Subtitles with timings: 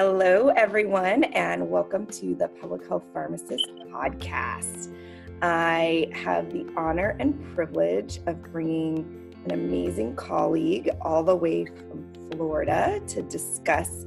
[0.00, 4.94] Hello, everyone, and welcome to the Public Health Pharmacist Podcast.
[5.42, 12.12] I have the honor and privilege of bringing an amazing colleague all the way from
[12.30, 14.04] Florida to discuss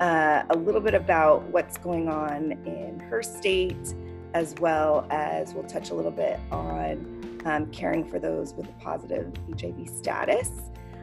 [0.00, 3.94] uh, a little bit about what's going on in her state,
[4.32, 8.82] as well as we'll touch a little bit on um, caring for those with a
[8.82, 9.30] positive
[9.60, 10.50] HIV status,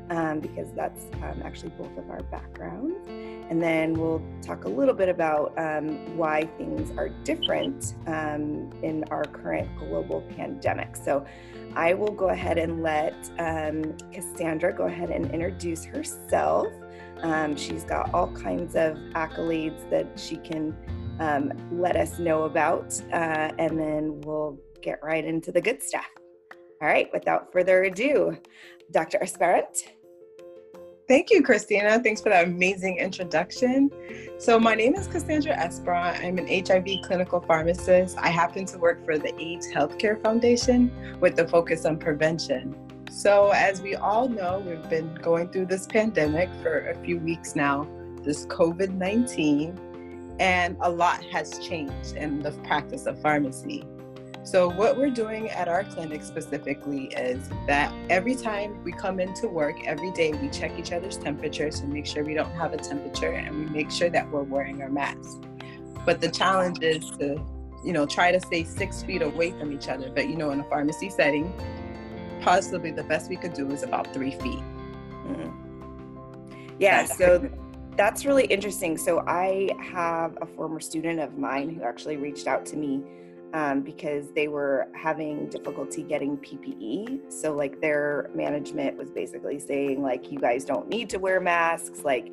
[0.09, 3.07] um, because that's um, actually both of our backgrounds.
[3.49, 9.03] And then we'll talk a little bit about um, why things are different um, in
[9.12, 10.95] our current global pandemic.
[10.95, 11.26] So
[11.76, 16.67] I will go ahead and let um, Cassandra go ahead and introduce herself.
[17.21, 20.76] Um, she's got all kinds of accolades that she can
[21.71, 26.09] let us know about, uh, and then we'll get right into the good stuff.
[26.84, 28.38] All right, without further ado,
[28.91, 29.18] Dr.
[29.24, 29.94] Esperant.
[31.08, 31.98] Thank you, Christina.
[32.04, 33.90] Thanks for that amazing introduction.
[34.38, 36.22] So, my name is Cassandra Esperant.
[36.22, 38.18] I'm an HIV clinical pharmacist.
[38.18, 40.91] I happen to work for the AIDS Healthcare Foundation
[41.22, 42.76] with the focus on prevention.
[43.10, 47.55] So, as we all know, we've been going through this pandemic for a few weeks
[47.55, 47.88] now,
[48.24, 53.85] this COVID 19, and a lot has changed in the practice of pharmacy.
[54.46, 59.48] So, what we're doing at our clinic specifically is that every time we come into
[59.48, 62.77] work, every day we check each other's temperatures to make sure we don't have a
[62.77, 65.38] temperature and we make sure that we're wearing our masks.
[66.06, 67.41] But the challenge is to,
[67.85, 70.12] you know, try to stay six feet away from each other.
[70.13, 71.53] But, you know, in a pharmacy setting,
[72.41, 74.59] possibly the best we could do is about three feet.
[75.25, 76.74] Mm-hmm.
[76.80, 77.50] Yeah, so
[77.96, 78.97] that's really interesting.
[78.97, 83.06] So, I have a former student of mine who actually reached out to me
[83.53, 87.31] um, because they were having difficulty getting PPE.
[87.31, 92.03] So like their management was basically saying like you guys don't need to wear masks,
[92.03, 92.28] like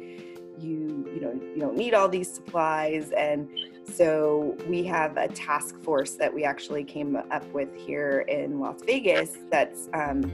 [0.59, 3.49] you you know you don't need all these supplies and
[3.85, 8.83] so we have a task force that we actually came up with here in Las
[8.83, 10.31] Vegas that's um,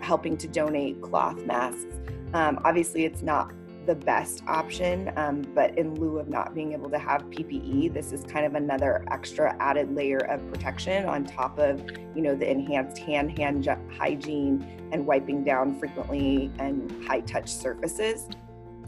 [0.00, 1.96] helping to donate cloth masks.
[2.34, 3.52] Um, obviously, it's not
[3.86, 5.12] the best option.
[5.16, 8.54] Um, but in lieu of not being able to have PPE, this is kind of
[8.54, 11.84] another extra added layer of protection on top of,
[12.14, 18.28] you know, the enhanced hand hand hygiene and wiping down frequently and high touch surfaces.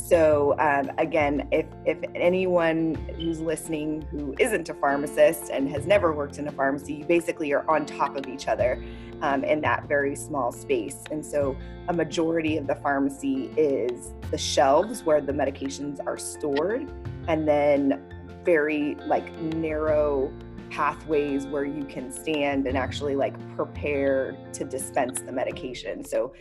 [0.06, 6.12] So um, again, if if anyone who's listening who isn't a pharmacist and has never
[6.12, 8.84] worked in a pharmacy, you basically are on top of each other
[9.22, 10.98] um, in that very small space.
[11.10, 11.56] And so
[11.88, 16.86] a majority of the pharmacy is the shelves where the medications are stored,
[17.26, 18.03] and then
[18.44, 20.31] very like narrow
[20.69, 26.04] pathways where you can stand and actually like prepare to dispense the medication.
[26.04, 26.34] So,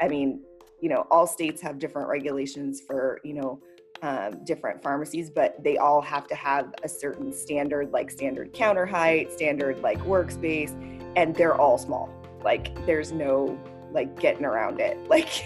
[0.00, 0.40] I mean,
[0.80, 3.60] you know, all states have different regulations for, you know,
[4.02, 8.86] um, different pharmacies, but they all have to have a certain standard, like standard counter
[8.86, 10.74] height, standard like workspace,
[11.16, 12.08] and they're all small.
[12.42, 13.58] Like there's no
[13.92, 14.96] like getting around it.
[15.08, 15.44] Like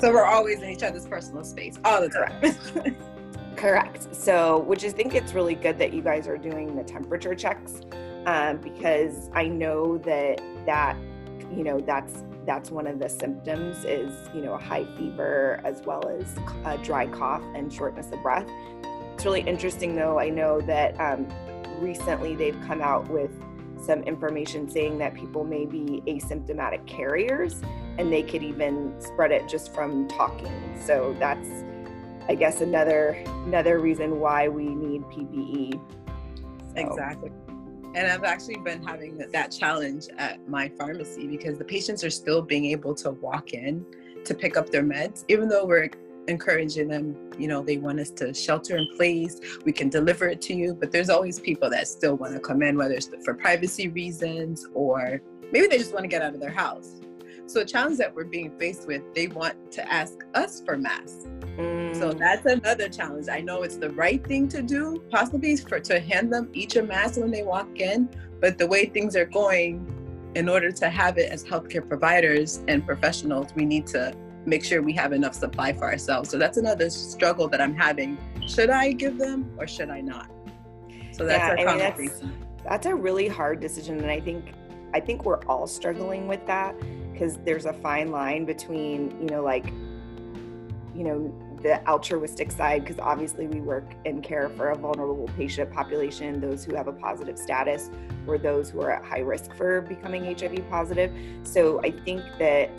[0.00, 2.96] so we're always in each other's personal space all the time.
[3.56, 4.14] Correct.
[4.14, 7.80] So, which I think it's really good that you guys are doing the temperature checks
[8.26, 10.96] um, because I know that that
[11.52, 15.82] you know that's that's one of the symptoms is you know a high fever as
[15.82, 18.48] well as a dry cough and shortness of breath.
[19.12, 21.28] It's really interesting though i know that um,
[21.78, 23.30] recently they've come out with
[23.84, 27.60] some information saying that people may be asymptomatic carriers
[27.98, 30.52] and they could even spread it just from talking.
[30.80, 31.48] So that's
[32.28, 36.76] i guess another another reason why we need ppe so.
[36.76, 37.30] exactly
[37.94, 42.42] and I've actually been having that challenge at my pharmacy because the patients are still
[42.42, 43.84] being able to walk in
[44.24, 45.90] to pick up their meds, even though we're
[46.28, 50.40] encouraging them, you know, they want us to shelter in place, we can deliver it
[50.42, 53.34] to you, but there's always people that still want to come in, whether it's for
[53.34, 57.00] privacy reasons or maybe they just want to get out of their house.
[57.46, 61.26] So, a challenge that we're being faced with, they want to ask us for masks.
[61.98, 62.18] So mm.
[62.18, 63.28] that's another challenge.
[63.28, 66.82] I know it's the right thing to do, possibly for to hand them each a
[66.82, 68.08] mask when they walk in,
[68.40, 69.94] but the way things are going,
[70.34, 74.14] in order to have it as healthcare providers and professionals, we need to
[74.46, 76.30] make sure we have enough supply for ourselves.
[76.30, 78.18] So that's another struggle that I'm having.
[78.46, 80.30] Should I give them or should I not?
[81.12, 82.32] So that's yeah, our conversation.
[82.56, 84.52] That's, that's a really hard decision, and I think
[84.94, 86.74] I think we're all struggling with that
[87.12, 89.66] because there's a fine line between you know like
[90.94, 95.72] you know the altruistic side because obviously we work and care for a vulnerable patient
[95.72, 96.40] population.
[96.40, 97.90] Those who have a positive status
[98.26, 101.12] or those who are at high risk for becoming hiv positive.
[101.42, 102.70] So i think that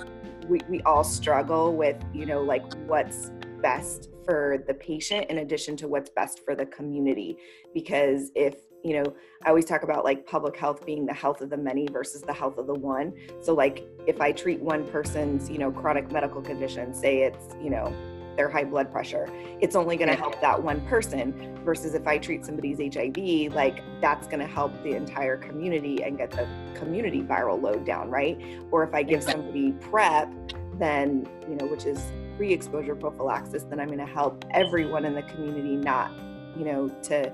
[0.48, 3.32] we, we all struggle with you know like what's
[3.62, 7.38] best for the patient in addition to what's best for the community.
[7.74, 11.50] Because if you know i always talk about like public health being the health of
[11.50, 13.14] the many versus the health of the one.
[13.42, 17.70] So like if i treat one person's you know chronic medical condition say it's you
[17.70, 17.94] know
[18.40, 19.28] their high blood pressure.
[19.60, 23.84] It's only going to help that one person versus if i treat somebody's hiv like
[24.00, 28.40] that's going to help the entire community and get the community viral load down right?
[28.72, 30.32] Or if i give somebody prep
[30.76, 32.02] then you know which is
[32.38, 36.10] pre-exposure prophylaxis then i'm going to help everyone in the community not
[36.58, 37.30] you know to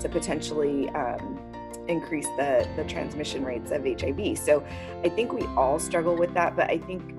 [0.00, 1.38] to potentially um,
[1.86, 4.66] increase the the transmission rates of hiv so
[5.04, 7.14] i think we all struggle with that but i think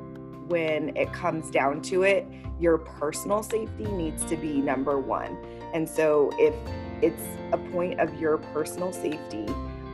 [0.50, 2.28] when it comes down to it
[2.60, 5.38] your personal safety needs to be number one.
[5.74, 6.54] And so if
[7.02, 7.24] it's
[7.54, 9.46] a point of your personal safety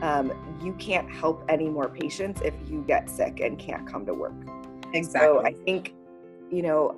[0.02, 0.32] um,
[0.62, 4.34] you can't help any more patients if you get sick and can't come to work.
[4.92, 5.94] Exactly so i think
[6.50, 6.96] you know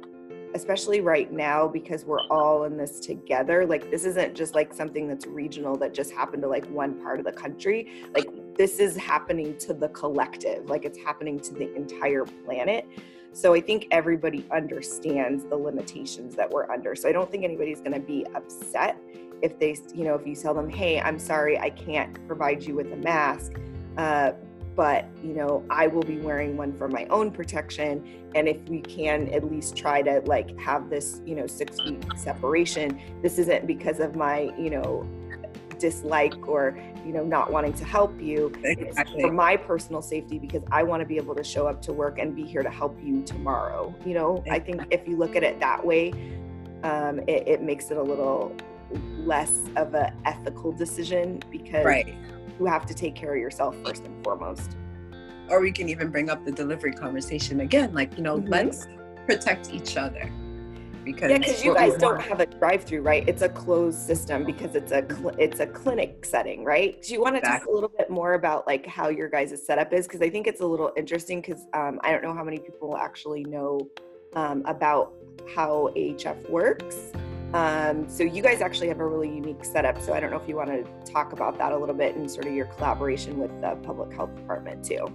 [0.54, 5.06] especially right now because we're all in this together like this isn't just like something
[5.06, 8.06] that's regional that just happened to like one part of the country.
[8.14, 12.88] Like this is happening to the collective like it's happening to the entire planet
[13.32, 16.94] so i think everybody understands the limitations that we're under.
[16.94, 18.96] So i don't think anybody's going to be upset
[19.42, 22.74] if they you know if you tell them hey i'm sorry i can't provide you
[22.74, 23.52] with a mask
[23.96, 24.32] uh,
[24.74, 28.04] but you know i will be wearing one for my own protection.
[28.34, 32.04] And if we can at least try to like have this you know six feet
[32.16, 35.08] separation this isn't because of my you know
[35.78, 39.20] dislike or you know not wanting to help you exactly.
[39.22, 42.18] for my personal safety because i want to be able to show up to work
[42.18, 45.42] and be here to help you tomorrow you know i think if you look at
[45.42, 46.12] it that way
[46.84, 48.54] um, it, it makes it a little
[49.18, 52.14] less of an ethical decision because right
[52.58, 54.76] you have to take care of yourself first and foremost.
[55.48, 58.48] Or we can even bring up the delivery conversation again, like, you know, mm-hmm.
[58.48, 58.86] let's
[59.26, 60.30] protect each other.
[61.04, 63.26] Because yeah, because you guys don't have a drive-through, right?
[63.28, 67.00] It's a closed system because it's a cl- it's a clinic setting, right?
[67.02, 67.66] Do you want to exactly.
[67.66, 70.06] talk a little bit more about like how your guys' setup is?
[70.06, 71.40] Because I think it's a little interesting.
[71.40, 73.88] Because um, I don't know how many people actually know
[74.34, 75.12] um, about
[75.54, 77.12] how AHF works.
[77.54, 80.00] Um, so you guys actually have a really unique setup.
[80.02, 82.30] So I don't know if you want to talk about that a little bit and
[82.30, 85.06] sort of your collaboration with the public health department too.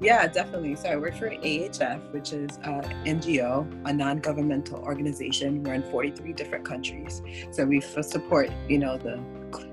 [0.00, 0.76] Yeah, definitely.
[0.76, 5.62] So I work for AHF, which is a NGO, a non-governmental organization.
[5.62, 7.20] We're in 43 different countries.
[7.50, 9.22] So we support, you know, the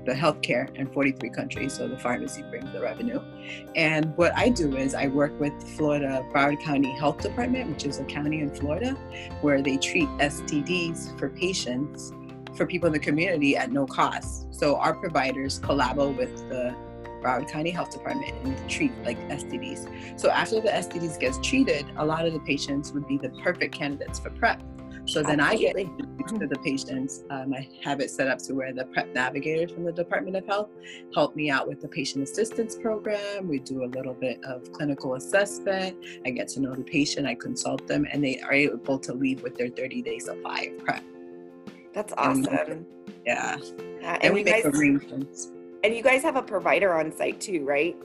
[0.05, 1.73] the healthcare in 43 countries.
[1.73, 3.21] So the pharmacy brings the revenue.
[3.75, 7.99] And what I do is I work with Florida Broward County Health Department, which is
[7.99, 8.91] a county in Florida,
[9.41, 12.11] where they treat STDs for patients,
[12.55, 14.47] for people in the community at no cost.
[14.53, 16.75] So our providers collaborate with the
[17.21, 20.19] Broward County Health Department and treat like STDs.
[20.19, 23.73] So after the STDs gets treated, a lot of the patients would be the perfect
[23.73, 24.61] candidates for PrEP.
[25.07, 25.85] So then Absolutely.
[25.85, 27.23] I get to the patients.
[27.29, 30.45] Um, I have it set up to where the PrEP navigators from the Department of
[30.45, 30.69] Health
[31.13, 33.47] help me out with the patient assistance program.
[33.47, 35.95] We do a little bit of clinical assessment.
[36.25, 39.43] I get to know the patient, I consult them, and they are able to leave
[39.43, 41.03] with their 30 day supply of PrEP.
[41.93, 42.45] That's awesome.
[42.45, 42.85] And,
[43.25, 43.57] yeah.
[44.01, 44.13] yeah.
[44.15, 45.51] And, and we make guys, arrangements.
[45.83, 47.95] And you guys have a provider on site too, right?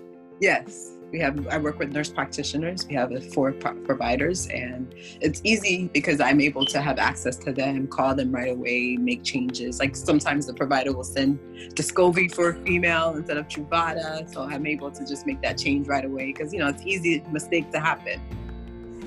[0.41, 0.93] Yes.
[1.13, 2.87] We have i work with nurse practitioners.
[2.87, 7.53] We have four pro- providers and it's easy because i'm able to have access to
[7.53, 9.79] them call them right away make changes.
[9.79, 11.39] Like sometimes the provider will send
[11.75, 15.87] descovy for a female instead of truvada so i'm able to just make that change
[15.87, 18.21] right away because you know it's easy mistake to happen.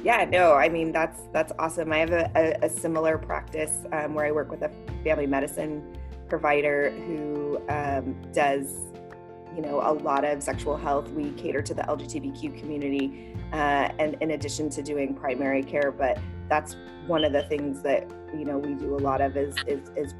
[0.03, 1.91] Yeah no i mean that's that's awesome.
[1.91, 4.71] I have a, a, a similar practice um, where i work with a
[5.03, 8.91] family medicine provider who um, does
[9.55, 11.09] you know a lot of sexual health.
[11.09, 16.17] We cater to the lgbtq community uh, and in addition to doing primary care but
[16.49, 16.75] that's
[17.07, 20.13] one of the things that you know we do a lot of is is, is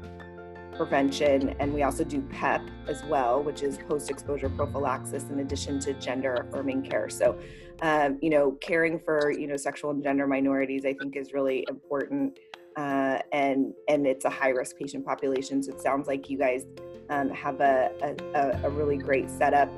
[0.76, 1.56] prevention.
[1.58, 5.94] And we also do pep as well which is post exposure prophylaxis in addition to
[5.94, 7.08] gender affirming care.
[7.08, 7.38] So
[7.82, 11.66] um, you know caring for you know sexual and gender minorities i think is really
[11.68, 12.38] important
[12.76, 16.66] uh, and and it's a high risk patient population so it sounds like you guys
[17.08, 17.90] um, have a,
[18.34, 19.70] a, a really great setup.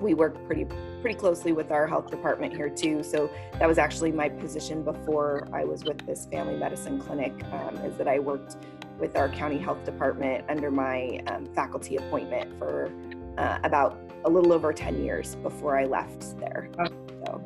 [0.00, 0.66] We work pretty
[1.00, 3.02] pretty closely with our health department here too.
[3.02, 7.32] So that was actually my position before I was with this family medicine clinic.
[7.52, 8.56] Um, is that I worked
[8.98, 12.90] with our county health department under my um, faculty appointment for
[13.38, 16.68] uh, about a little over 10 years before I left there.
[17.24, 17.44] So,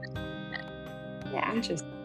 [1.32, 1.52] yeah.
[1.54, 1.95] Interesting.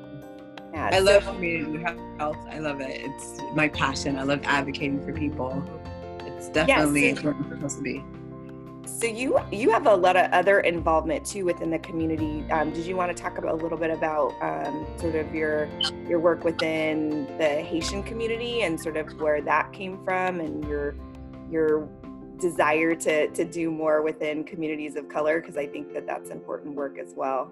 [0.74, 1.84] Yeah, I so, love community
[2.18, 2.38] health.
[2.50, 3.02] I love it.
[3.04, 4.18] It's my passion.
[4.18, 5.64] I love advocating for people
[6.26, 7.20] It's definitely yes.
[7.20, 8.04] supposed to be.
[8.86, 12.50] So you you have a lot of other involvement too within the community.
[12.52, 15.70] Um, did you want to talk about, a little bit about um, sort of your
[16.08, 20.96] your work within the Haitian community and sort of where that came from and your
[21.50, 21.88] your
[22.40, 26.76] desire to to do more within communities of color because I think that that's important
[26.76, 27.52] work as well.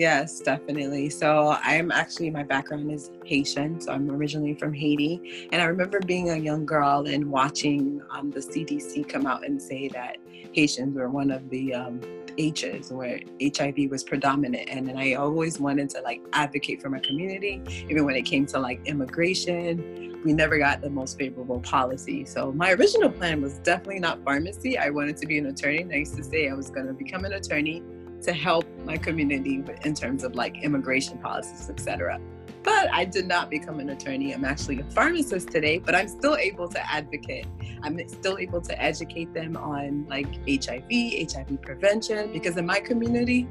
[0.00, 1.10] Yes, definitely.
[1.10, 3.82] So I'm actually, my background is Haitian.
[3.82, 5.46] So I'm originally from Haiti.
[5.52, 9.60] And I remember being a young girl and watching um, the CDC come out and
[9.60, 10.16] say that
[10.54, 12.00] Haitians were one of the um,
[12.38, 14.70] H's where HIV was predominant.
[14.70, 18.46] And then I always wanted to like advocate for my community, even when it came
[18.46, 20.18] to like immigration.
[20.24, 22.24] We never got the most favorable policy.
[22.24, 24.78] So my original plan was definitely not pharmacy.
[24.78, 25.82] I wanted to be an attorney.
[25.82, 27.82] And I used to say I was going to become an attorney
[28.22, 32.20] to help my community in terms of like immigration policies, etc.
[32.62, 34.32] But I did not become an attorney.
[34.32, 37.46] I'm actually a pharmacist today, but I'm still able to advocate.
[37.82, 43.48] I'm still able to educate them on like HIV, HIV prevention, because in my community,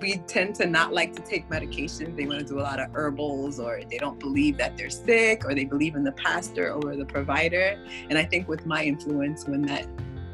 [0.00, 2.16] we tend to not like to take medications.
[2.16, 5.44] They want to do a lot of herbals, or they don't believe that they're sick,
[5.44, 7.78] or they believe in the pastor or the provider.
[8.08, 9.86] And I think with my influence, when that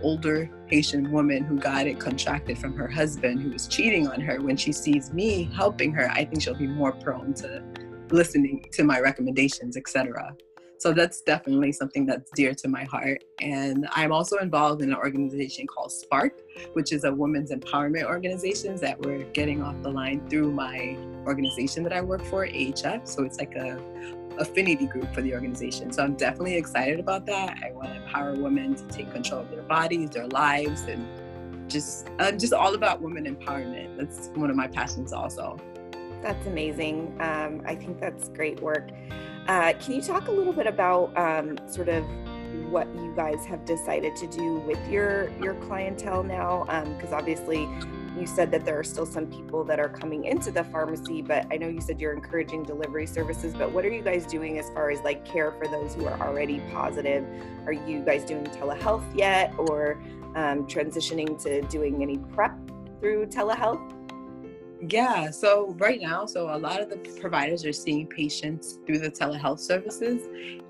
[0.03, 4.41] older Haitian woman who got it contracted from her husband who was cheating on her,
[4.41, 7.63] when she sees me helping her, I think she'll be more prone to
[8.11, 10.35] listening to my recommendations, etc.
[10.79, 13.23] So that's definitely something that's dear to my heart.
[13.39, 16.41] And I'm also involved in an organization called Spark,
[16.73, 21.83] which is a women's empowerment organization that we're getting off the line through my organization
[21.83, 23.07] that I work for, AHF.
[23.07, 23.79] So it's like a
[24.41, 25.93] affinity group for the organization.
[25.93, 27.59] So I'm definitely excited about that.
[27.63, 31.07] I want to empower women to take control of their bodies, their lives, and
[31.71, 33.97] just I'm just all about women empowerment.
[33.97, 35.59] That's one of my passions also.
[36.23, 37.17] That's amazing.
[37.21, 38.91] Um, I think that's great work.
[39.47, 42.05] Uh, can you talk a little bit about um, sort of
[42.71, 46.65] what you guys have decided to do with your your clientele now?
[46.97, 47.69] Because um, obviously,
[48.19, 51.47] you said that there are still some people that are coming into the pharmacy, but
[51.51, 53.55] I know you said you're encouraging delivery services.
[53.55, 56.21] But what are you guys doing as far as like care for those who are
[56.21, 57.25] already positive?
[57.67, 60.03] Are you guys doing telehealth yet, or
[60.35, 62.57] um, transitioning to doing any prep
[63.01, 63.97] through telehealth?
[64.89, 69.11] Yeah, so right now, so a lot of the providers are seeing patients through the
[69.11, 70.23] telehealth services,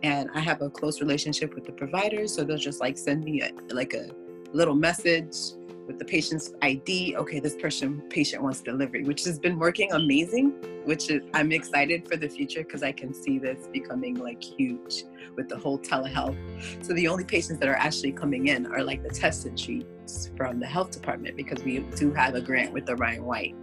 [0.02, 3.42] and I have a close relationship with the providers, so they'll just like send me
[3.42, 4.11] a, like a
[4.52, 5.52] little message
[5.90, 7.16] with the patient's ID.
[7.16, 10.52] Okay, this person patient wants delivery, which has been working amazing.
[10.85, 15.02] Which is I'm excited for the future because I can see this becoming like huge
[15.37, 16.38] with the whole telehealth.
[16.85, 20.30] So the only patients that are actually coming in are like the test and treats
[20.37, 23.56] from the health department because we do have a grant with the Ryan White.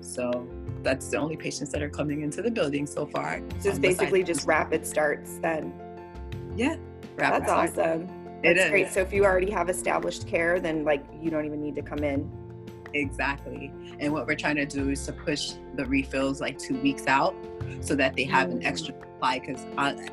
[0.00, 0.48] So
[0.82, 3.42] that's the only patients that are coming into the building so far.
[3.60, 5.74] So it's basically just rapid starts then.
[6.56, 6.76] Yeah.
[7.16, 7.78] That's starts.
[7.78, 8.23] awesome.
[8.44, 8.88] That's it great.
[8.90, 12.04] So if you already have established care, then like you don't even need to come
[12.04, 12.30] in.
[12.92, 13.72] Exactly.
[13.98, 17.34] And what we're trying to do is to push the refills like two weeks out
[17.80, 18.52] so that they have mm.
[18.52, 19.66] an extra supply because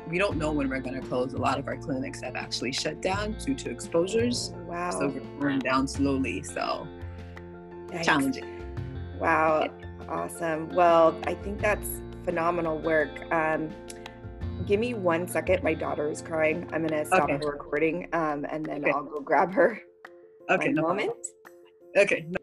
[0.08, 1.32] we don't know when we're going to close.
[1.34, 4.52] A lot of our clinics have actually shut down due to exposures.
[4.66, 4.90] Wow.
[4.90, 6.42] So we're going down slowly.
[6.42, 6.88] So
[7.88, 8.04] Yikes.
[8.04, 8.48] challenging.
[9.18, 9.68] Wow,
[10.08, 10.68] awesome.
[10.70, 11.88] Well, I think that's
[12.24, 13.10] phenomenal work.
[13.32, 13.68] Um,
[14.66, 15.62] give me one second.
[15.62, 16.68] My daughter is crying.
[16.72, 17.36] I'm going to stop okay.
[17.36, 18.90] the recording um, and then okay.
[18.90, 19.80] I'll go grab her.
[20.50, 21.12] Okay, one no moment.
[21.96, 22.26] Okay.
[22.28, 22.38] No.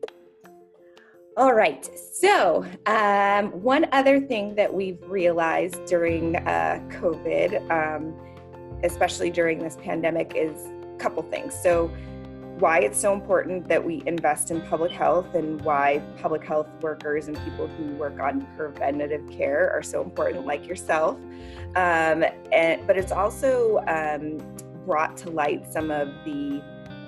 [1.38, 1.90] All right.
[2.14, 8.14] So, um, one other thing that we've realized during uh, COVID, um,
[8.84, 11.54] especially during this pandemic, is a couple things.
[11.64, 11.90] So,
[12.60, 17.28] why it's so important that we invest in public health and why public health workers
[17.28, 21.18] and people who work on preventative care are so important, like yourself.
[21.76, 24.38] Um, and, but it's also um,
[24.86, 26.62] brought to light some of the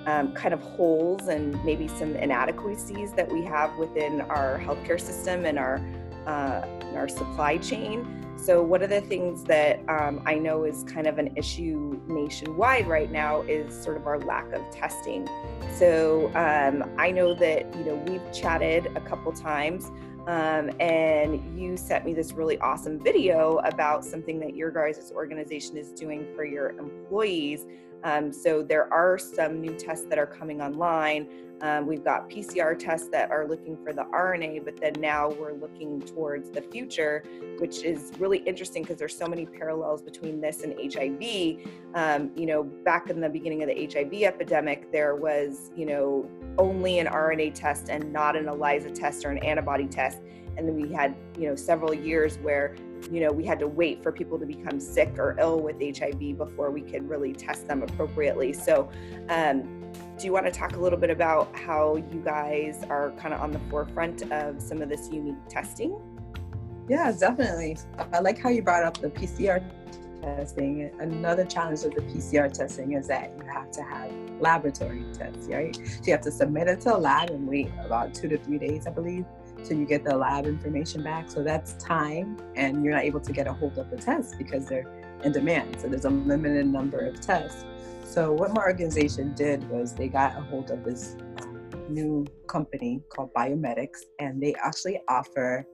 [0.06, 5.46] um, kind of holes and maybe some inadequacies that we have within our healthcare system
[5.46, 5.82] and our
[6.28, 6.66] uh,
[6.96, 8.21] our supply chain.
[8.42, 12.88] So, one of the things that um, I know is kind of an issue nationwide
[12.88, 15.30] right now is sort of our lack of testing.
[15.76, 19.92] So, um, I know that you know we've chatted a couple times,
[20.26, 25.78] um, and you sent me this really awesome video about something that your guys' organization
[25.78, 27.68] is doing for your employees.
[28.04, 31.28] Um, so, there are some new tests that are coming online.
[31.62, 35.54] Um, we've got PCR tests that are looking for the RNA, but then now we're
[35.54, 37.24] looking towards the future,
[37.60, 41.68] which is really interesting because there's so many parallels between this and HIV.
[41.94, 46.28] Um, you know, back in the beginning of the HIV epidemic, there was, you know,
[46.58, 50.20] only an RNA test and not an ELISA test or an antibody test.
[50.58, 52.76] and then we had you know several years where
[53.10, 56.38] you know we had to wait for people to become sick or ill with hiv
[56.38, 58.54] before we could really test them appropriately.
[58.54, 58.90] So
[59.30, 63.34] um, do you want to talk a little bit about how you guys are kind
[63.34, 66.00] of on the forefront of some of this unique testing?
[66.88, 67.78] Yeah definitely.
[68.14, 69.64] I like how you brought up the pcr
[70.22, 70.92] testing.
[71.00, 75.76] Another challenge of the pcr testing is that you have to have laboratory tests right?
[75.76, 78.58] So you have to submit it to a lab and wait about two to three
[78.58, 79.26] days i believe
[79.64, 81.30] till you get the lab information back.
[81.30, 84.66] So that's time, and you're not able to get a hold of the tests because
[84.68, 84.88] they're
[85.24, 85.80] in demand.
[85.80, 87.66] So there's a limited number of tests.
[88.04, 93.02] So what my organization did was they got a hold of this um, new company
[93.10, 95.66] called Biomedics, and they actually offer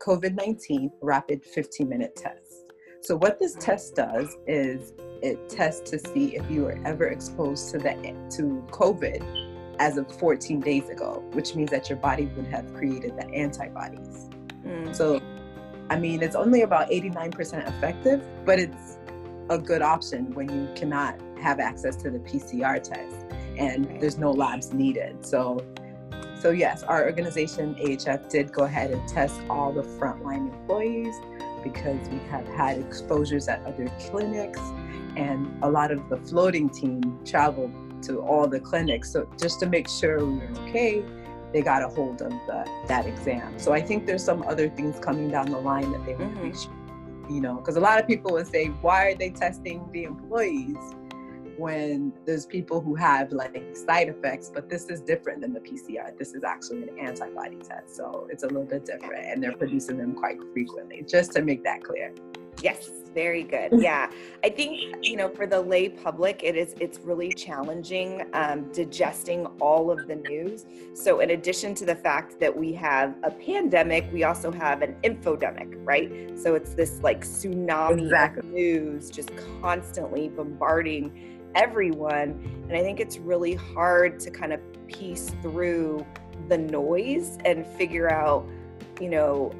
[0.00, 2.64] COVID 19 rapid 15 minute tests.
[3.02, 4.92] So, what this test does is
[5.22, 7.94] it tests to see if you were ever exposed to the
[8.36, 9.39] to COVID
[9.80, 14.28] as of 14 days ago, which means that your body would have created the antibodies.
[14.64, 14.94] Mm.
[14.94, 15.20] So,
[15.88, 18.98] I mean, it's only about 89% effective, but it's
[19.48, 23.24] a good option when you cannot have access to the PCR test
[23.56, 25.24] and there's no labs needed.
[25.24, 25.64] So,
[26.38, 31.16] so yes, our organization AHF did go ahead and test all the frontline employees
[31.64, 34.60] because we have had exposures at other clinics
[35.16, 39.12] and a lot of the floating team traveled to all the clinics.
[39.12, 41.04] So just to make sure we were okay,
[41.52, 43.58] they got a hold of the, that exam.
[43.58, 46.52] So I think there's some other things coming down the line that they make mm-hmm.
[46.52, 50.04] sure, you know, because a lot of people would say, why are they testing the
[50.04, 50.76] employees
[51.56, 54.50] when there's people who have like side effects?
[54.52, 56.16] But this is different than the PCR.
[56.16, 57.96] This is actually an antibody test.
[57.96, 61.64] So it's a little bit different and they're producing them quite frequently, just to make
[61.64, 62.14] that clear.
[62.62, 63.70] Yes, very good.
[63.80, 64.10] Yeah,
[64.44, 69.46] I think you know for the lay public, it is it's really challenging um, digesting
[69.58, 70.66] all of the news.
[70.92, 74.96] So in addition to the fact that we have a pandemic, we also have an
[75.02, 76.38] infodemic, right?
[76.38, 78.40] So it's this like tsunami exactly.
[78.40, 79.30] of news just
[79.62, 86.04] constantly bombarding everyone, and I think it's really hard to kind of piece through
[86.48, 88.46] the noise and figure out,
[89.00, 89.52] you know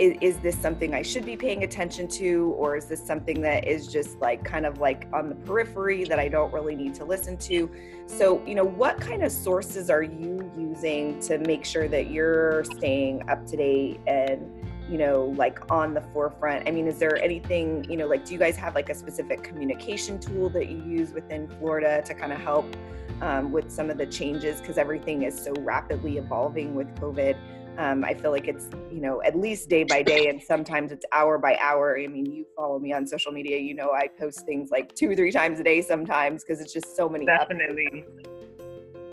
[0.00, 3.68] is, is, this something I should be paying attention to, or is this something that
[3.68, 7.04] is just like kind of like on the periphery that I don't really need to
[7.04, 7.70] listen to?
[8.06, 12.64] So, you know, what kind of sources are you using to make sure that you're
[12.64, 14.50] staying up to date and,
[14.88, 16.66] you know, like on the forefront?
[16.66, 19.42] I mean, is there anything, you know, like do you guys have like a specific
[19.42, 22.74] communication tool that you use within Florida to kind of help
[23.20, 27.36] um, with some of the changes because everything is so rapidly evolving with COVID?
[27.80, 31.06] Um, I feel like it's, you know, at least day by day, and sometimes it's
[31.12, 31.98] hour by hour.
[31.98, 35.10] I mean, you follow me on social media, you know, I post things like two
[35.10, 37.24] or three times a day sometimes because it's just so many.
[37.24, 38.04] Definitely.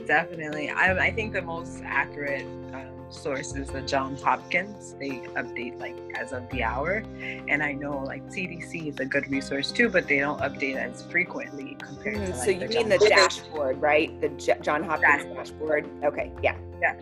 [0.05, 0.69] Definitely.
[0.69, 4.95] I, I think the most accurate um, source is the Johns Hopkins.
[4.99, 7.05] They update like as of the hour.
[7.47, 11.03] And I know like CDC is a good resource too, but they don't update as
[11.03, 14.19] frequently compared mm, to like, So you mean the dashboard, right?
[14.19, 15.37] The J- John Hopkins dashboard.
[15.37, 16.03] dashboard.
[16.03, 16.57] Okay, yeah.
[16.81, 16.95] Yeah,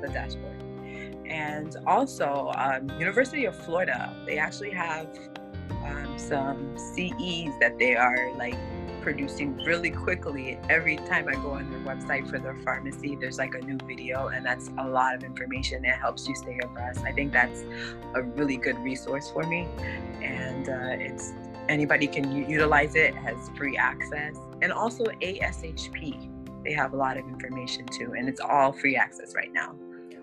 [0.00, 0.55] the dashboard
[1.36, 4.16] and also um, University of Florida.
[4.26, 5.06] They actually have
[5.84, 8.56] um, some CEs that they are like
[9.02, 10.58] producing really quickly.
[10.70, 14.28] Every time I go on their website for their pharmacy, there's like a new video,
[14.28, 15.84] and that's a lot of information.
[15.84, 17.04] It helps you stay abreast.
[17.04, 17.64] I think that's
[18.14, 19.68] a really good resource for me,
[20.22, 21.34] and uh, it's
[21.68, 23.14] anybody can u- utilize it.
[23.14, 23.14] it.
[23.14, 26.32] Has free access, and also ASHP.
[26.64, 29.76] They have a lot of information too, and it's all free access right now.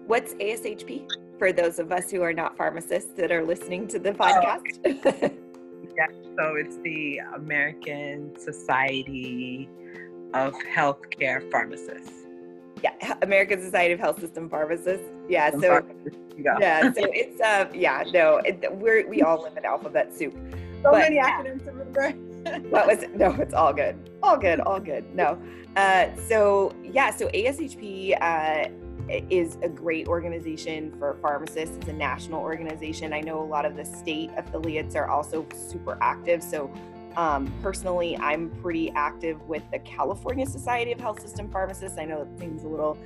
[0.08, 4.12] What's ASHP for those of us who are not pharmacists that are listening to the
[4.12, 5.34] podcast?
[5.96, 5.96] Oh.
[5.96, 9.70] yeah, so it's the American Society
[10.34, 12.26] of Healthcare Pharmacists.
[12.84, 15.06] Yeah, American Society of Health System Pharmacists.
[15.30, 15.86] Yeah, so
[16.36, 20.34] yeah, so it's uh, yeah, no, it, we're we all live in alphabet soup.
[20.82, 22.10] So but, many acronyms to remember.
[22.70, 23.16] what was it?
[23.16, 25.14] no, it's all good, all good, all good.
[25.16, 25.38] No,
[25.76, 28.70] uh, so yeah, so ASHP uh,
[29.10, 31.78] is a great organization for pharmacists.
[31.78, 33.14] It's a national organization.
[33.14, 36.42] I know a lot of the state affiliates are also super active.
[36.42, 36.72] So,
[37.16, 41.98] um, personally, I'm pretty active with the California Society of Health System Pharmacists.
[42.00, 42.98] I know that seems a little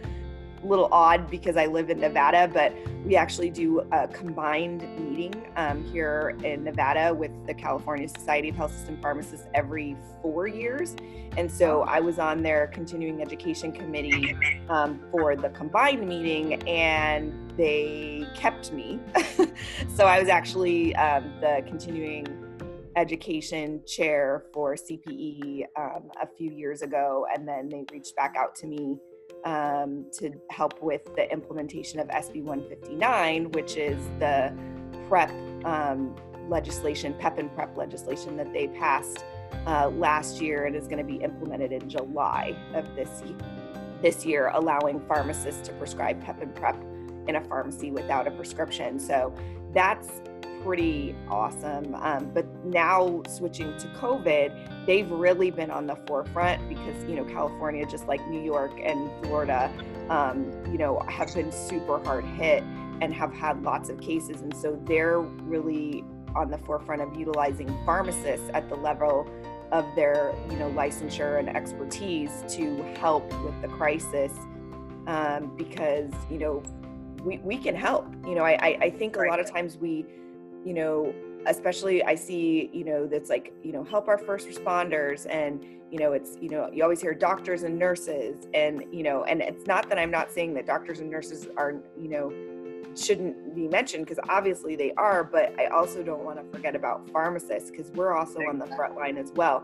[0.64, 2.74] little odd because I live in Nevada, but
[3.06, 8.56] we actually do a combined meeting um, here in Nevada with the California Society of
[8.56, 10.96] Health System Pharmacists every four years.
[11.38, 14.36] And so I was on their continuing education committee
[14.70, 19.00] um, for the combined meeting, and they kept me.
[19.96, 22.28] so I was actually um, the continuing
[22.98, 28.56] education chair for CPE um, a few years ago, and then they reached back out
[28.56, 28.98] to me
[29.48, 34.54] um, to help with the implementation of SB 159, which is the
[35.08, 35.32] PrEP
[35.64, 36.14] um,
[36.50, 39.24] legislation, PEP and PrEP legislation that they passed
[39.66, 43.38] uh, last year and is going to be implemented in July of this year,
[44.02, 46.76] this year, allowing pharmacists to prescribe PEP and PrEP
[47.30, 49.00] in a pharmacy without a prescription.
[49.00, 49.34] So
[49.74, 50.22] that's
[50.62, 51.96] pretty awesome.
[51.96, 57.26] Um, but now switching to COVID, they've really been on the forefront because, you know,
[57.26, 59.72] California, just like New York and Florida,
[60.10, 62.64] um, you know, have been super hard hit
[63.02, 64.42] and have had lots of cases.
[64.42, 66.04] And so they're really
[66.36, 69.30] on the forefront of utilizing pharmacists at the level
[69.72, 74.32] of their, you know, licensure and expertise to help with the crisis.
[75.06, 76.64] Um, because, you know,
[77.24, 78.08] we, we can help.
[78.26, 80.06] You know, I, I think a lot of times we,
[80.66, 81.14] you know,
[81.48, 86.00] especially I see, you know, that's like, you know, help our first responders and, you
[86.00, 89.66] know, it's, you know, you always hear doctors and nurses and, you know, and it's
[89.66, 92.34] not that I'm not saying that doctors and nurses are, you know,
[92.96, 97.10] shouldn't be mentioned because obviously they are, but I also don't want to forget about
[97.12, 99.64] pharmacists because we're also on the front line as well.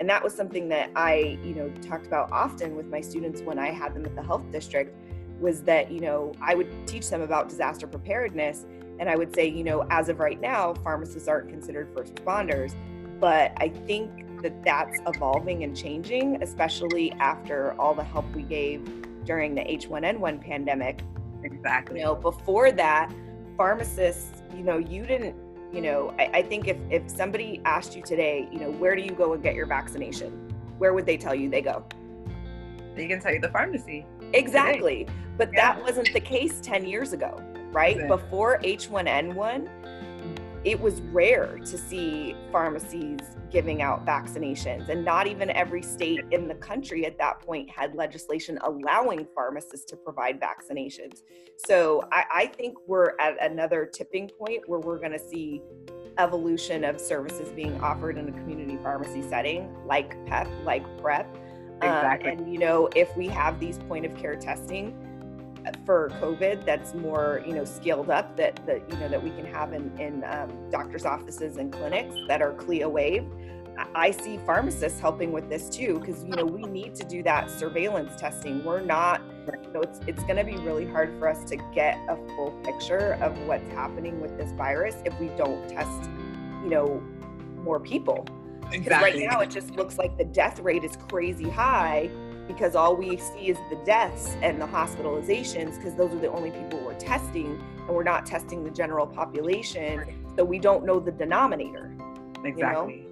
[0.00, 3.58] And that was something that I, you know, talked about often with my students when
[3.58, 4.96] I had them at the health district
[5.40, 8.64] was that, you know, I would teach them about disaster preparedness
[8.98, 12.74] and I would say, you know, as of right now, pharmacists aren't considered first responders.
[13.20, 18.84] But I think that that's evolving and changing, especially after all the help we gave
[19.24, 21.02] during the H1N1 pandemic.
[21.44, 22.00] Exactly.
[22.00, 23.12] You know, before that,
[23.56, 25.36] pharmacists, you know, you didn't,
[25.72, 29.02] you know, I, I think if, if somebody asked you today, you know, where do
[29.02, 30.32] you go and get your vaccination?
[30.78, 31.84] Where would they tell you they go?
[32.96, 34.04] They can tell you the pharmacy.
[34.32, 35.04] Exactly.
[35.04, 35.12] Today.
[35.38, 35.74] But yeah.
[35.74, 37.40] that wasn't the case 10 years ago
[37.72, 38.06] right?
[38.08, 39.68] Before H1N1,
[40.64, 43.18] it was rare to see pharmacies
[43.50, 47.94] giving out vaccinations, and not even every state in the country at that point had
[47.94, 51.22] legislation allowing pharmacists to provide vaccinations.
[51.66, 55.62] So I, I think we're at another tipping point where we're going to see
[56.18, 61.26] evolution of services being offered in a community pharmacy setting, like PEP, like PrEP.
[61.82, 62.30] Um, exactly.
[62.30, 65.11] Um, and you know, if we have these point of care testing
[65.84, 69.46] for COVID that's more, you know, scaled up that that you know that we can
[69.46, 73.32] have in in um, doctors' offices and clinics that are CLIA waived.
[73.94, 77.50] I see pharmacists helping with this too because you know we need to do that
[77.50, 78.62] surveillance testing.
[78.64, 81.98] We're not, you know, it's it's going to be really hard for us to get
[82.08, 86.10] a full picture of what's happening with this virus if we don't test,
[86.62, 87.02] you know,
[87.62, 88.26] more people.
[88.72, 89.20] Exactly.
[89.20, 92.10] Right now, it just looks like the death rate is crazy high
[92.52, 96.50] because all we see is the deaths and the hospitalizations because those are the only
[96.50, 100.04] people we're testing and we're not testing the general population.
[100.36, 101.94] So we don't know the denominator
[102.44, 103.11] exactly you know?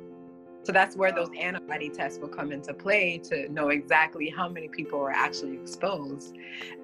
[0.62, 4.68] So that's where those antibody tests will come into play to know exactly how many
[4.68, 6.36] people are actually exposed.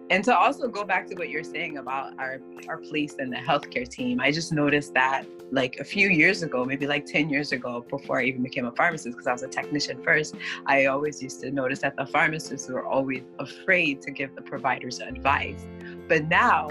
[0.09, 3.37] And to also go back to what you're saying about our our place in the
[3.37, 7.51] healthcare team i just noticed that like a few years ago maybe like 10 years
[7.53, 10.37] ago before i even became a pharmacist because i was a technician first
[10.67, 15.01] i always used to notice that the pharmacists were always afraid to give the providers
[15.01, 15.67] advice.
[16.09, 16.71] But now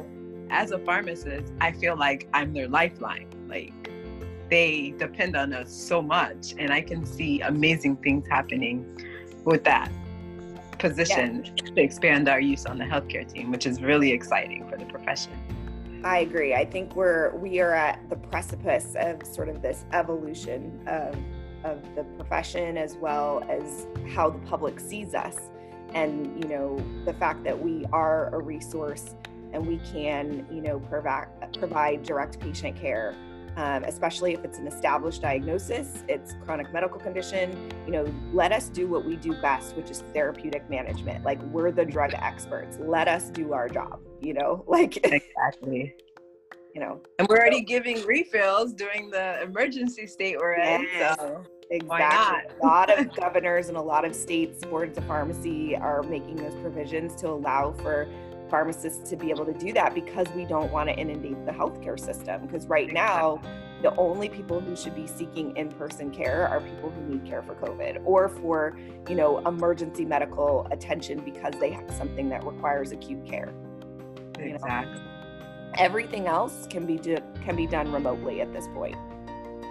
[0.49, 3.73] as a pharmacist i feel like i'm their lifeline like
[4.49, 8.85] they depend on us so much and i can see amazing things happening
[9.45, 9.91] with that
[10.77, 11.73] position yeah.
[11.73, 15.33] to expand our use on the healthcare team, which is really exciting for the profession.
[16.03, 16.53] I agree.
[16.53, 21.15] I think we're we are at the precipice of sort of this evolution of
[21.63, 25.49] of the profession as well as how the public sees us
[25.95, 29.15] and you know the fact that we are a resource
[29.51, 31.27] and we can you know provide
[31.57, 33.15] provide direct patient care
[33.55, 37.71] um, especially if it's an established diagnosis, it's chronic medical condition.
[37.85, 41.23] You know, let us do what we do best, which is therapeutic management.
[41.23, 42.77] Like we're the drug experts.
[42.81, 43.99] Let us do our job.
[44.21, 45.95] You know, like exactly.
[46.73, 50.81] You know, and we're already giving refills during the emergency state we're in.
[50.97, 51.15] Yes.
[51.17, 52.57] So Exactly.
[52.61, 56.53] A lot of governors and a lot of states, boards of pharmacy are making those
[56.55, 58.07] provisions to allow for
[58.49, 61.99] pharmacists to be able to do that because we don't want to inundate the healthcare
[61.99, 62.45] system.
[62.45, 63.41] Because right now,
[63.81, 67.55] the only people who should be seeking in-person care are people who need care for
[67.55, 68.77] COVID or for,
[69.09, 73.53] you know, emergency medical attention because they have something that requires acute care.
[74.39, 74.93] Exactly.
[74.93, 75.01] know?
[75.77, 78.95] Everything else can be do- can be done remotely at this point.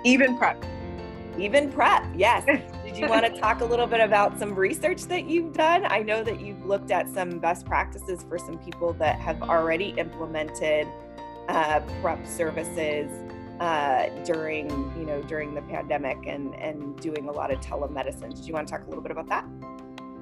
[0.05, 0.63] Even PrEP.
[1.39, 2.45] Even PrEP, yes.
[2.85, 5.85] Did you want to talk a little bit about some research that you've done?
[5.87, 9.95] I know that you've looked at some best practices for some people that have already
[9.99, 10.87] implemented
[11.49, 13.11] uh, PrEP services
[13.61, 18.35] uh, during, you know, during the pandemic and and doing a lot of telemedicine.
[18.35, 19.45] Did you want to talk a little bit about that?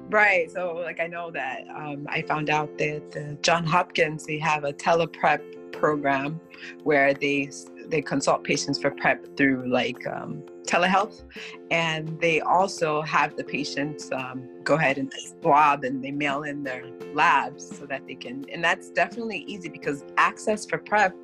[0.09, 0.51] Right.
[0.51, 4.63] So, like, I know that um, I found out that the John Hopkins they have
[4.63, 6.39] a teleprep program
[6.83, 7.49] where they
[7.87, 11.23] they consult patients for prep through like um, telehealth,
[11.71, 16.63] and they also have the patients um, go ahead and swab and they mail in
[16.63, 18.45] their labs so that they can.
[18.51, 21.15] And that's definitely easy because access for prep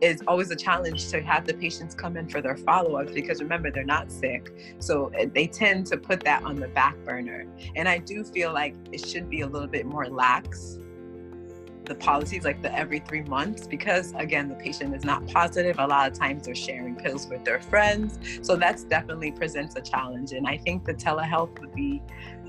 [0.00, 3.70] is always a challenge to have the patients come in for their follow-ups because remember
[3.70, 7.44] they're not sick so eh, they tend to put that on the back burner
[7.76, 10.78] and i do feel like it should be a little bit more lax
[11.90, 15.76] the policies like the every three months because again the patient is not positive.
[15.80, 18.20] A lot of times they're sharing pills with their friends.
[18.42, 20.30] So that's definitely presents a challenge.
[20.30, 22.00] And i think the telehealth would be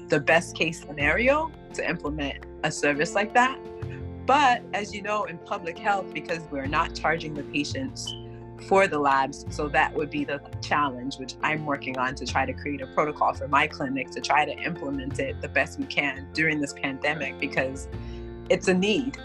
[0.09, 3.57] the best case scenario to implement a service like that.
[4.27, 8.13] But as you know in public health because we're not charging the patients
[8.67, 12.45] for the labs so that would be the challenge which i'm working on to try
[12.45, 15.85] to create a protocol for my clinic to try to implement it the best we
[15.85, 17.87] can during this pandemic because
[18.51, 19.17] it's a need.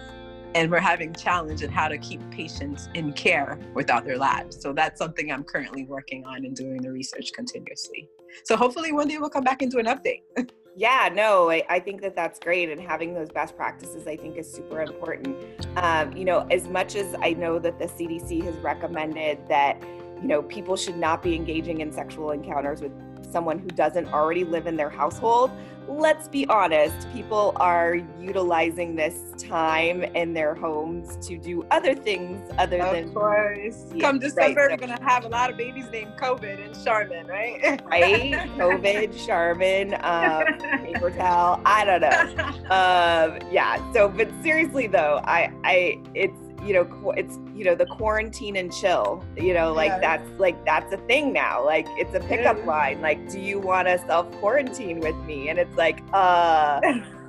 [0.54, 4.58] And we're having challenge in how to keep patients in care without their labs.
[4.62, 8.08] So that's something i'm currently working on and doing the research continuously.
[8.44, 10.22] So hopefully one day we'll come back into an update.
[10.78, 14.36] Yeah no I, I, think that that's great and having those best practices i think
[14.36, 15.34] is super important.
[15.78, 19.82] Um, you know as much as i know that the cdc has recommended that
[20.20, 22.92] you know people should not be engaging in sexual encounters with
[23.36, 25.50] someone who doesn't already live in their household
[25.88, 32.40] let's be honest, people are utilizing this time in their homes to do other things
[32.58, 33.04] other of than.
[33.08, 33.84] Of course.
[33.94, 34.70] Yeah, Come December, right.
[34.70, 37.80] we're going to have a lot of babies named COVID and Charmin, right?
[37.84, 38.32] right?
[38.56, 41.60] COVID, Charmin, um, paper towel.
[41.64, 42.52] I don't know.
[42.66, 43.92] Um, yeah.
[43.92, 48.72] So, but seriously though, I, I, it's, you know it's you know the quarantine and
[48.72, 49.98] chill you know like yeah.
[49.98, 52.64] that's like that's a thing now like it's a pickup yeah.
[52.64, 56.80] line like do you want to self quarantine with me and it's like uh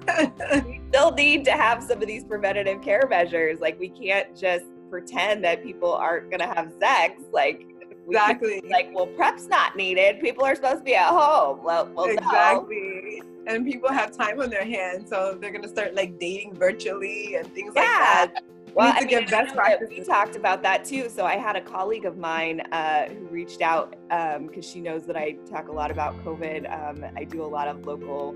[0.65, 4.65] we still need to have some of these preventative care measures like we can't just
[4.89, 7.65] pretend that people aren't going to have sex like
[8.07, 12.05] exactly like well prep's not needed people are supposed to be at home well, well
[12.05, 13.53] exactly no.
[13.53, 17.35] and people have time on their hands so they're going to start like dating virtually
[17.35, 17.81] and things yeah.
[17.81, 18.43] like that
[18.77, 19.89] well, I mean, best practices.
[19.89, 21.09] We talked about that too.
[21.09, 25.07] So I had a colleague of mine uh, who reached out because um, she knows
[25.07, 26.71] that I talk a lot about COVID.
[26.71, 28.35] Um, I do a lot of local,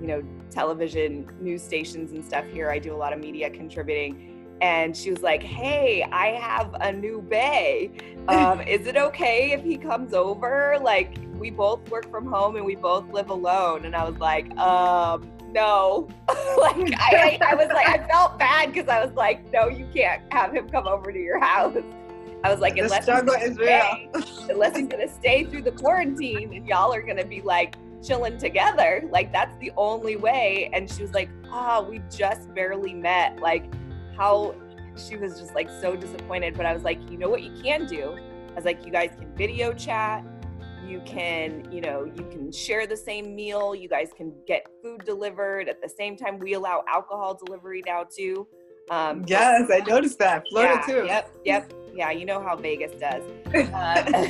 [0.00, 2.70] you know, television news stations and stuff here.
[2.70, 4.56] I do a lot of media contributing.
[4.62, 7.90] And she was like, "Hey, I have a new bay.
[8.28, 10.78] Um, is it okay if he comes over?
[10.80, 14.56] Like, we both work from home and we both live alone." And I was like,
[14.56, 16.08] um, no.
[16.28, 20.22] like I, I, was like, I felt bad because I was like, no, you can't
[20.32, 21.76] have him come over to your house.
[22.44, 24.10] I was like, unless struggle is real.
[24.50, 29.04] unless he's gonna stay through the quarantine and y'all are gonna be like chilling together,
[29.10, 30.68] like that's the only way.
[30.72, 33.38] And she was like, oh, we just barely met.
[33.40, 33.72] Like
[34.16, 34.54] how
[34.96, 36.56] she was just like so disappointed.
[36.56, 38.18] But I was like, you know what you can do?
[38.50, 40.24] I was like, you guys can video chat
[40.92, 45.02] you can you know you can share the same meal you guys can get food
[45.06, 46.38] delivered at the same time.
[46.38, 48.46] We allow alcohol delivery now too
[48.90, 50.44] um, yes i noticed that.
[50.50, 51.06] Florida yeah, too.
[51.06, 51.72] yep yep.
[51.94, 53.22] Yeah you know how vegas does.
[53.54, 54.28] Uh,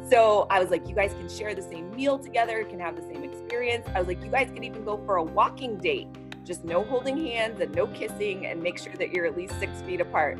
[0.10, 3.02] so i was like you guys can share the same meal together can have the
[3.02, 3.86] same experience.
[3.94, 6.08] I was like you guys can even go for a walking date.
[6.44, 9.82] Just no holding hands and no kissing and make sure that you're at least six
[9.82, 10.38] feet apart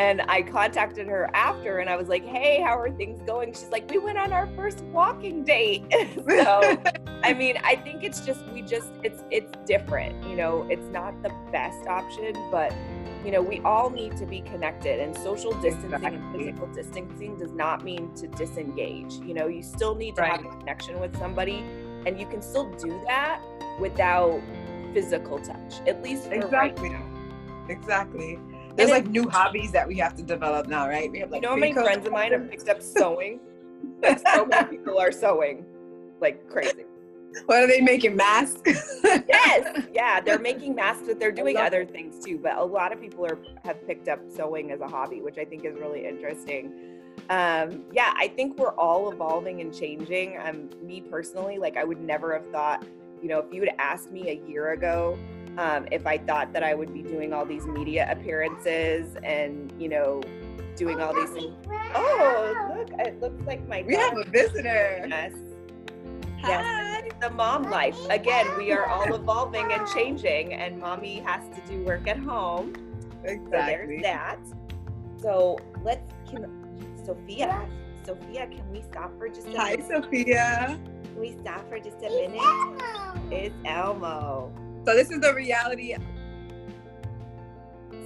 [0.00, 3.52] and I contacted her after and I was like, hey, how are things going?
[3.52, 5.84] She's like, we went on our first walking date.
[6.26, 6.82] so,
[7.22, 10.26] I mean, I think it's just, we just, it's, it's different.
[10.26, 12.74] You know, it's not the best option, but,
[13.26, 16.16] you know, we all need to be connected and social distancing exactly.
[16.16, 19.16] and physical distancing does not mean to disengage.
[19.16, 20.32] You know, you still need to right.
[20.32, 21.62] have a connection with somebody
[22.06, 23.42] and you can still do that
[23.78, 24.40] without
[24.94, 26.88] physical touch, at least for exactly.
[26.88, 27.20] right now.
[27.68, 28.38] Exactly.
[28.76, 31.10] There's like new hobbies that we have to develop now, right?
[31.10, 33.40] We have like you know how many friends of mine have picked up sewing?
[34.02, 35.64] like so many people are sewing
[36.20, 36.84] like crazy.
[37.46, 38.98] What are they making masks?
[39.04, 42.38] yes, yeah, they're making masks, but they're doing other things too.
[42.38, 45.44] But a lot of people are have picked up sewing as a hobby, which I
[45.44, 46.72] think is really interesting.
[47.28, 50.38] Um, yeah, I think we're all evolving and changing.
[50.38, 52.84] Um, me personally, like I would never have thought,
[53.22, 55.16] you know, if you had asked me a year ago
[55.58, 59.88] um, if I thought that I would be doing all these media appearances and, you
[59.88, 60.22] know,
[60.76, 61.54] doing all these things.
[61.94, 65.04] Oh, look, it looks like my We have a visitor.
[65.08, 65.32] Yes.
[66.42, 66.48] Hi.
[66.48, 67.98] Yes, the mom life.
[68.08, 72.72] Again, we are all evolving and changing, and mommy has to do work at home.
[73.24, 73.50] Exactly.
[73.50, 74.38] So there's that.
[75.20, 76.46] So let's can
[77.04, 77.68] Sophia.
[78.06, 79.86] Sophia, can we stop for just a Hi, minute?
[79.88, 80.78] Sophia.
[81.04, 82.40] Can we stop for just a minute?
[82.40, 83.30] Elmo.
[83.30, 84.52] It's Elmo.
[84.86, 85.94] So this is the reality.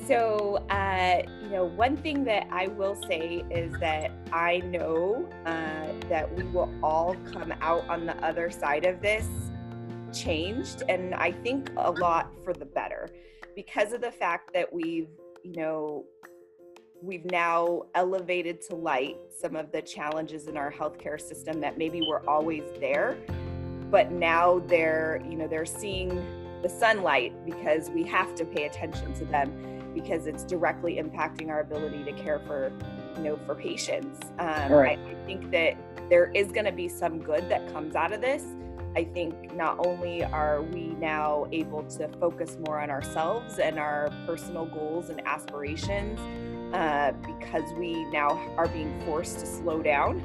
[0.07, 5.87] So, uh, you know, one thing that I will say is that I know uh,
[6.09, 9.27] that we will all come out on the other side of this
[10.13, 13.09] changed, and I think a lot for the better
[13.55, 15.09] because of the fact that we've,
[15.43, 16.05] you know,
[17.01, 22.07] we've now elevated to light some of the challenges in our healthcare system that maybe
[22.09, 23.17] were always there
[23.91, 26.11] but now they're you know they're seeing
[26.65, 31.61] the sunlight because we have to pay attention to them because it's directly impacting our
[31.61, 32.73] ability to care for
[33.17, 34.99] you know for patients um, right.
[34.99, 35.77] I, I think that
[36.09, 38.45] there is going to be some good that comes out of this
[38.97, 44.11] I think not only are we now able to focus more on ourselves and our
[44.25, 46.21] personal goals and aspirations,
[46.73, 50.23] uh, because we now are being forced to slow down.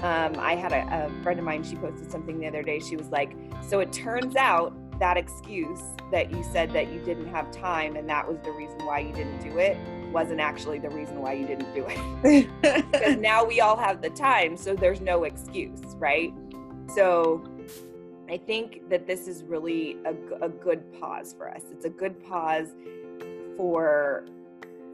[0.00, 2.80] Um, I had a, a friend of mine, she posted something the other day.
[2.80, 3.36] She was like,
[3.68, 8.08] So it turns out that excuse that you said that you didn't have time and
[8.08, 9.76] that was the reason why you didn't do it
[10.12, 12.48] wasn't actually the reason why you didn't do it.
[12.92, 16.32] because now we all have the time, so there's no excuse, right?
[16.94, 17.44] So
[18.28, 21.62] I think that this is really a, a good pause for us.
[21.70, 22.68] It's a good pause
[23.56, 24.24] for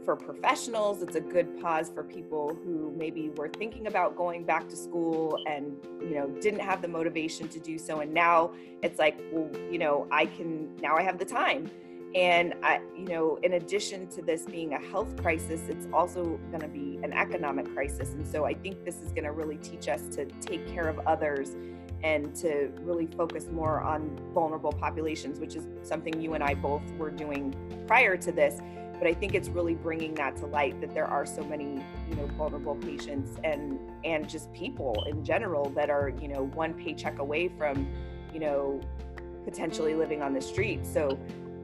[0.04, 1.02] for professionals.
[1.02, 5.38] It's a good pause for people who maybe were thinking about going back to school
[5.46, 8.00] and, you know, didn't have the motivation to do so.
[8.00, 11.70] And now it's like, well, you know, I can, now I have the time.
[12.14, 16.60] And I, you know, in addition to this being a health crisis, it's also going
[16.60, 18.10] to be an economic crisis.
[18.10, 21.00] And so I think this is going to really teach us to take care of
[21.06, 21.56] others
[22.04, 26.82] and to really focus more on vulnerable populations, which is something you and I both
[26.98, 27.52] were doing
[27.88, 28.60] prior to this
[28.98, 32.16] but I think it's really bringing that to light that there are so many, you
[32.16, 37.18] know, vulnerable patients and and just people in general that are, you know, one paycheck
[37.18, 37.88] away from,
[38.32, 38.80] you know,
[39.44, 40.86] potentially living on the street.
[40.86, 41.18] So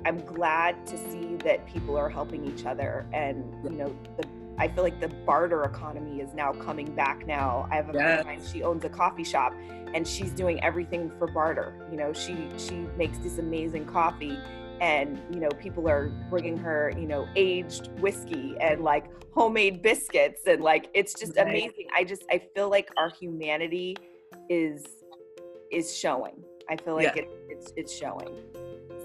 [0.05, 4.27] I'm glad to see that people are helping each other and, you know, the
[4.59, 7.67] I feel like the barter economy is now coming back now.
[7.71, 8.03] I have a yes.
[8.03, 9.55] friend of mine, she owns a coffee shop
[9.95, 11.75] and she's doing everything for barter.
[11.91, 14.39] You know, she she makes this amazing coffee
[14.81, 20.43] and you know people are bringing her you know aged whiskey and like homemade biscuits
[20.47, 21.47] and like it's just right.
[21.47, 21.87] amazing.
[21.95, 23.97] I just i feel like our humanity
[24.49, 24.85] is
[25.71, 26.43] is showing.
[26.69, 27.23] I feel like yeah.
[27.23, 28.29] it, it's it's showing.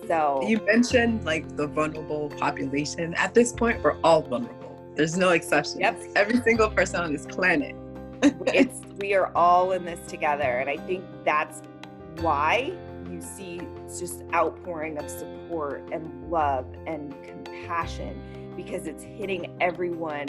[0.08, 3.14] So you mentioned like the vulnerable population.
[3.16, 4.80] At this point we're all vulnerable.
[4.96, 6.00] There's no exception yep.
[6.16, 7.76] Every single person on this planet.
[8.48, 11.62] It's we are all in this together and i think that's
[12.22, 12.72] why
[13.12, 13.62] you see
[14.00, 20.28] just outpouring of support and love and compassion because it's hitting everyone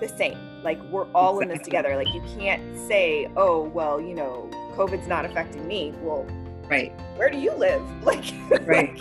[0.00, 0.38] the same.
[0.62, 1.96] Like we're all in this together.
[1.96, 6.26] Like you can't say, "Oh, well, you know, COVID's not affecting me." Well,
[6.68, 6.92] right.
[7.16, 7.82] Where do you live?
[8.02, 8.24] Like,
[8.66, 8.96] right.
[8.96, 8.98] like,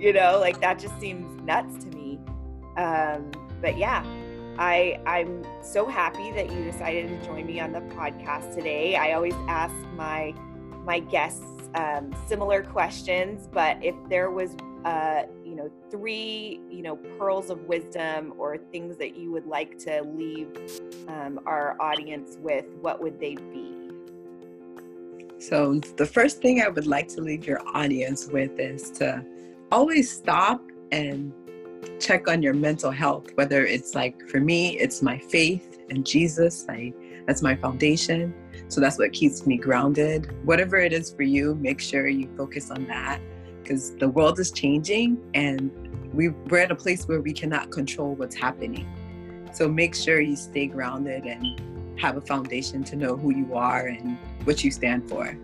[0.00, 2.18] you know, like that just seems nuts to me.
[2.76, 4.04] Um, but yeah,
[4.58, 8.96] I I'm so happy that you decided to join me on the podcast today.
[8.96, 10.34] I always ask my
[10.84, 16.96] my guests um, similar questions, but if there was, uh, you know, three, you know,
[17.18, 20.48] pearls of wisdom or things that you would like to leave
[21.08, 23.74] um, our audience with, what would they be?
[25.38, 29.24] So, the first thing I would like to leave your audience with is to
[29.72, 31.32] always stop and
[31.98, 36.66] check on your mental health, whether it's like for me, it's my faith in Jesus.
[36.68, 36.92] I
[37.26, 38.34] that's my foundation.
[38.72, 40.34] So that's what keeps me grounded.
[40.46, 43.20] Whatever it is for you, make sure you focus on that
[43.62, 45.70] because the world is changing and
[46.14, 48.90] we, we're at a place where we cannot control what's happening.
[49.52, 53.88] So make sure you stay grounded and have a foundation to know who you are
[53.88, 55.36] and what you stand for.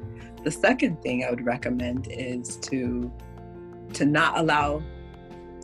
[0.43, 3.13] The second thing I would recommend is to
[3.93, 4.83] to not allow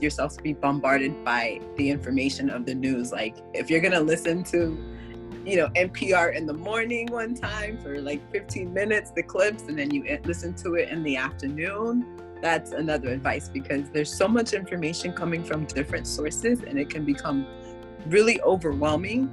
[0.02, 3.10] yourself to be bombarded by the information of the news.
[3.10, 4.76] Like if you're gonna listen to
[5.44, 9.78] you know NPR in the morning one time for like 15 minutes, the clips, and
[9.78, 12.20] then you listen to it in the afternoon.
[12.40, 17.04] That's another advice because there's so much information coming from different sources, and it can
[17.04, 17.46] become
[18.06, 19.30] really overwhelming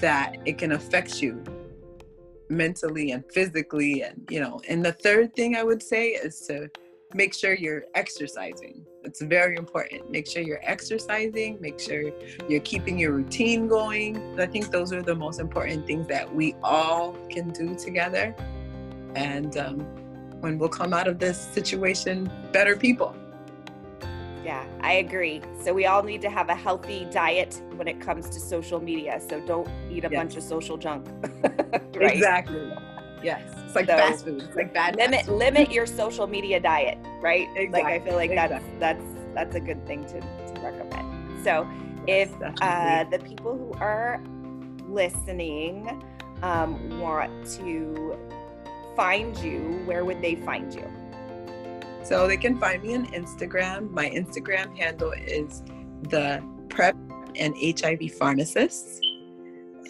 [0.00, 1.42] that it can affect you
[2.48, 6.70] mentally and physically and you know and the third thing i would say is to
[7.14, 8.84] make sure you're exercising.
[9.08, 10.10] It's very important.
[10.10, 12.12] Make sure you're exercising, make sure
[12.46, 14.38] you're keeping your routine going.
[14.38, 18.36] I think those are the most important things that we all can do together.
[19.14, 19.78] And um,
[20.42, 23.16] when we'll come out of this situation, better people.
[24.44, 25.40] Yeah, I agree.
[25.62, 29.22] So we all need to have a healthy diet when it comes to social media.
[29.26, 30.18] So don't eat a yes.
[30.18, 31.06] bunch of social junk.
[31.94, 32.14] right?
[32.14, 32.70] Exactly.
[33.22, 34.42] Yes, it's like so, fast food.
[34.42, 34.96] It's like bad.
[34.96, 37.48] Limit limit your social media diet, right?
[37.56, 37.70] Exactly.
[37.70, 38.58] Like I feel like exactly.
[38.78, 41.44] that's that's that's a good thing to, to recommend.
[41.44, 41.68] So
[42.06, 44.22] yes, if uh, the people who are
[44.88, 46.02] listening
[46.42, 48.16] um, want to
[48.96, 50.84] find you, where would they find you?
[52.02, 53.90] So they can find me on Instagram.
[53.90, 55.62] My Instagram handle is
[56.02, 56.96] the PrEP
[57.36, 59.04] and HIV pharmacist.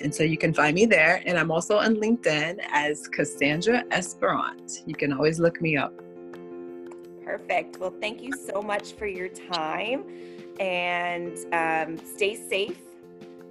[0.00, 1.22] And so you can find me there.
[1.26, 4.82] And I'm also on LinkedIn as Cassandra Esperant.
[4.86, 5.92] You can always look me up.
[7.24, 7.78] Perfect.
[7.78, 10.04] Well, thank you so much for your time
[10.60, 12.78] and um, stay safe.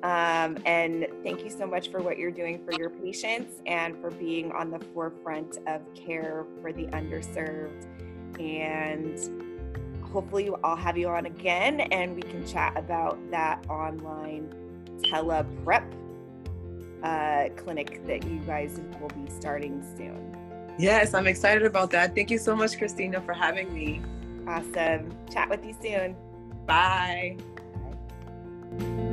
[0.03, 4.11] Um, and thank you so much for what you're doing for your patients and for
[4.11, 7.87] being on the forefront of care for the underserved.
[8.39, 14.53] And hopefully, I'll have you on again and we can chat about that online
[15.03, 15.93] tele prep
[17.03, 20.35] uh, clinic that you guys will be starting soon.
[20.77, 22.13] Yes, I'm excited about that.
[22.13, 24.01] Thank you so much, Christina, for having me.
[24.47, 25.11] Awesome.
[25.31, 26.15] Chat with you soon.
[26.65, 27.37] Bye.
[28.77, 29.03] Bye.